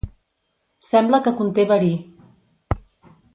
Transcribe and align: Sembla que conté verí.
Sembla 0.87 1.19
que 1.27 1.33
conté 1.41 1.67
verí. 1.73 1.93